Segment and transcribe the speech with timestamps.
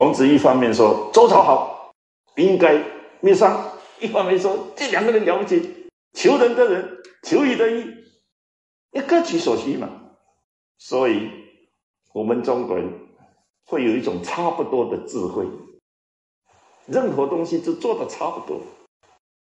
[0.00, 1.92] 孔子一方面说周朝好，
[2.36, 2.82] 应该
[3.20, 3.52] 灭商；
[4.00, 7.84] 一方面说这两个人了不起，求仁得仁，求义得义，
[8.92, 9.90] 要各取所需嘛。
[10.78, 11.30] 所以，
[12.14, 12.90] 我们中国人
[13.66, 15.46] 会有一种差不多的智慧，
[16.86, 18.58] 任何东西都做的差不多。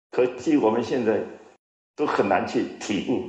[0.10, 1.24] 可惜我们现在
[1.96, 3.22] 都很难去体悟，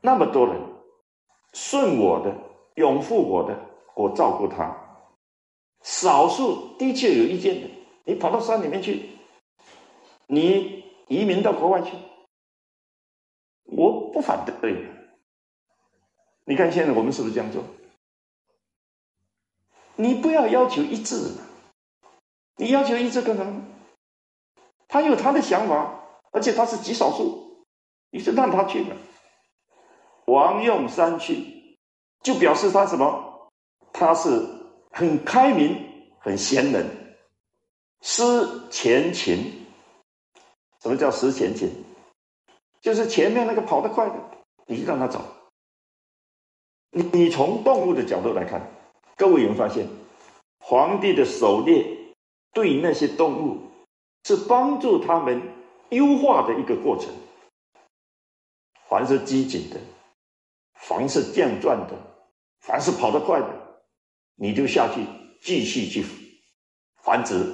[0.00, 0.60] 那么多人
[1.52, 2.34] 顺我的、
[2.74, 3.56] 拥护我的，
[3.94, 4.74] 我照顾他；
[5.82, 7.68] 少数的确有意见的，
[8.04, 9.10] 你跑到山里面去，
[10.26, 11.92] 你移民到国外去，
[13.64, 14.86] 我不反对。
[16.44, 17.62] 你看现在我们是不是这样做？
[19.96, 21.32] 你不要要求一致，
[22.56, 23.62] 你要求一致干什么？
[24.88, 26.00] 他有他的想法，
[26.32, 27.66] 而且他是极少数，
[28.10, 28.96] 你就让他去的。
[30.26, 31.78] 王用山去，
[32.22, 33.31] 就表示他什么？
[34.02, 34.44] 他是
[34.90, 35.80] 很开明、
[36.18, 36.84] 很贤能，
[38.00, 39.64] 思前勤。
[40.80, 41.70] 什么叫思前勤？
[42.80, 44.14] 就是前面那个跑得快的，
[44.66, 45.24] 你让他走。
[46.90, 48.60] 你从动物的角度来看，
[49.16, 49.86] 各位有没有发现，
[50.58, 51.86] 皇帝的狩猎
[52.52, 53.60] 对那些动物？
[54.24, 55.40] 是帮助他们
[55.90, 57.08] 优化的一个过程。
[58.88, 59.78] 凡是机警的，
[60.74, 61.96] 凡是健壮的，
[62.58, 63.61] 凡是跑得快的，
[64.36, 65.04] 你就下去
[65.40, 66.04] 继续去
[67.02, 67.44] 繁殖。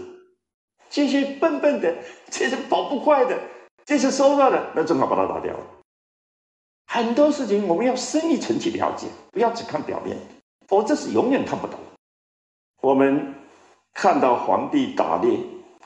[0.91, 1.95] 这些笨笨的，
[2.31, 3.39] 这些跑不快的，
[3.85, 5.67] 这些收到的，那正好把它打掉了。
[6.87, 10.17] 很多事情我们要深一层去了解，不要只看表面，
[10.67, 11.79] 否则是永远看不懂。
[12.81, 13.35] 我们
[13.93, 15.39] 看到皇帝打猎。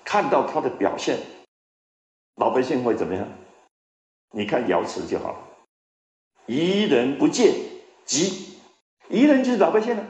[0.04, 1.16] 看到他的表现，
[2.34, 3.24] 老百姓会怎么样？
[4.32, 5.38] 你看瑶池就好了。
[6.46, 7.54] 疑人不见，
[8.04, 8.58] 急。
[9.08, 10.04] 疑人就是老百姓了。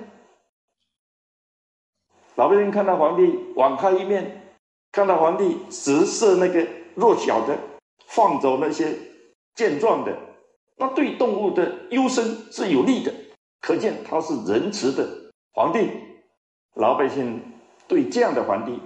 [2.43, 4.57] 老百姓看到皇帝网开一面，
[4.91, 7.57] 看到皇帝直射那个弱小的，
[8.07, 8.99] 放走那些
[9.55, 10.19] 健壮的，
[10.77, 13.15] 那对动物的优生是有利的。
[13.61, 15.09] 可见他是仁慈的
[15.53, 15.89] 皇帝。
[16.75, 17.41] 老百姓
[17.87, 18.77] 对这样的皇帝。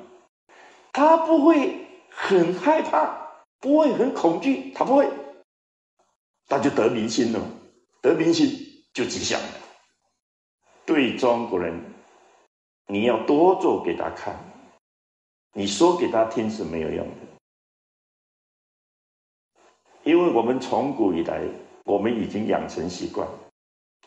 [0.93, 3.17] 他不会很害怕，
[3.59, 5.09] 不会很恐惧，他不会，
[6.47, 7.41] 他就得民心了，
[8.03, 8.51] 得民心
[8.93, 9.49] 就吉祥了。
[10.85, 11.83] 对中国人，
[12.87, 14.35] 你要多做给他看，
[15.53, 17.15] 你说给他听是没有用的，
[20.05, 21.43] 因为我们从古以来，
[21.85, 23.29] 我们已经养成习惯，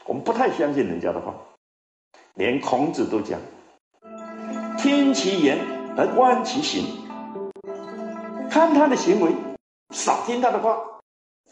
[0.06, 1.35] 我们不太相信人家的话，
[2.35, 3.40] 连孔子都讲，
[4.78, 5.79] 听其言。
[5.97, 6.85] 而观其行，
[8.50, 9.34] 看他的行为，
[9.90, 11.01] 少听他的话。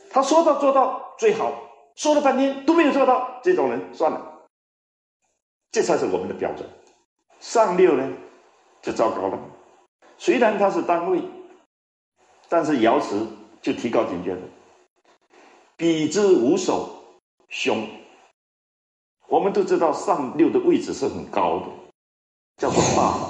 [0.09, 1.51] 他说到做到最好，
[1.95, 4.47] 说了半天都没有做到，这种人算了。
[5.69, 6.65] 这才是我们的标准。
[7.39, 8.11] 上六呢，
[8.81, 9.39] 就糟糕了。
[10.17, 11.21] 虽然他是单位，
[12.49, 13.25] 但是瑶池
[13.61, 14.41] 就提高警觉了。
[15.75, 16.89] 比之无首，
[17.49, 17.87] 凶。
[19.27, 21.65] 我们都知道上六的位置是很高的，
[22.57, 23.29] 叫做大。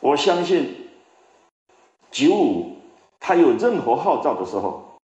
[0.00, 0.88] 我相信
[2.10, 2.78] 九五
[3.20, 4.98] 他有任何号召的时候，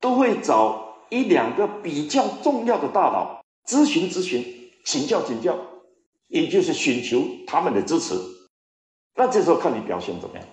[0.00, 5.56] 都会找一两个比较重要的大佬咨询咨询、请教请教，
[6.28, 8.14] 也就是寻求他们的支持。
[9.14, 10.46] 那这时候看你表现怎么样。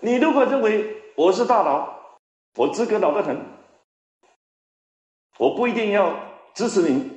[0.00, 2.18] 你如果认为我是大佬，
[2.56, 3.40] 我资格老得很，
[5.38, 6.14] 我不一定要
[6.54, 7.10] 支持你，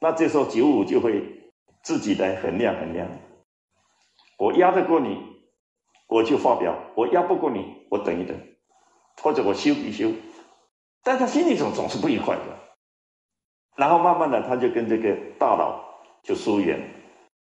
[0.00, 1.50] 那这时候九五就会
[1.82, 3.08] 自己来衡量衡量。
[4.38, 5.16] 我压得过你，
[6.08, 8.38] 我就发表；我压不过你，我等一等，
[9.22, 10.12] 或者我修一修。
[11.02, 12.42] 但他心里总总是不愉快的，
[13.76, 15.84] 然后慢慢的他就跟这个大佬
[16.22, 16.80] 就疏远，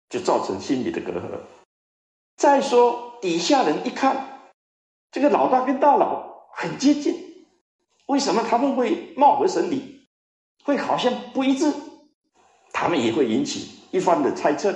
[0.10, 1.40] 就造成心理的隔阂。
[2.36, 4.50] 再说底下人一看，
[5.12, 7.48] 这个老大跟大佬很接近，
[8.08, 10.08] 为什么他们会貌合神离，
[10.64, 11.72] 会好像不一致？
[12.74, 14.76] 他们也会引起一番的猜测。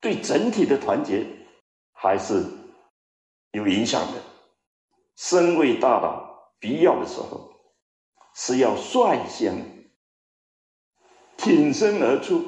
[0.00, 1.26] 对整体的团结
[1.92, 2.42] 还是
[3.52, 4.14] 有影响的。
[5.16, 7.52] 身为大佬，必要的时候
[8.34, 9.79] 是要率先
[11.42, 12.44] 挺身而出，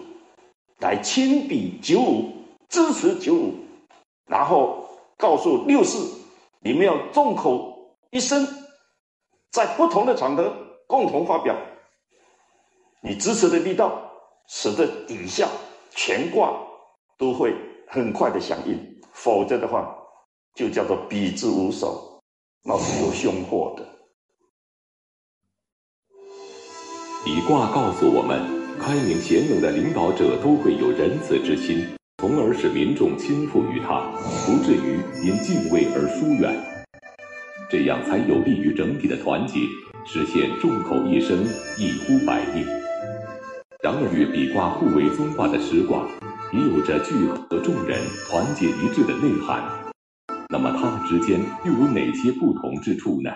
[0.78, 2.32] 来亲笔九五
[2.68, 3.54] 支持九五，
[4.26, 4.86] 然后
[5.16, 6.06] 告诉六四，
[6.60, 8.46] 你们要众口一声，
[9.50, 10.54] 在不同的场合
[10.86, 11.56] 共同发表
[13.00, 14.10] 你支持的力道，
[14.46, 15.48] 使得底下
[15.90, 16.52] 全挂。
[17.18, 17.54] 都会
[17.86, 19.96] 很快的响应，否则的话，
[20.56, 22.20] 就叫做彼之无首，
[22.64, 23.86] 那是有凶祸的。
[27.24, 31.86] 一卦告诉我们，开明贤能的领导者都会有仁慈之心，
[32.18, 34.10] 从而使民众倾附于他，
[34.46, 36.54] 不至于因敬畏而疏远。
[37.70, 39.60] 这样才有利于整体的团结，
[40.04, 41.44] 实现众口一声，
[41.78, 42.66] 一呼百应。
[43.82, 46.06] 然而，与比卦互为宗卦的时卦，
[46.52, 47.14] 也有着聚
[47.48, 47.98] 合众人、
[48.28, 49.62] 团结一致的内涵。
[50.48, 53.30] 那么，它们之间又有哪些不同之处呢？